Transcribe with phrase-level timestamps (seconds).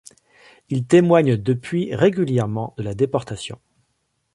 [0.69, 3.59] Il témoigne depuis régulièrement de la déportation.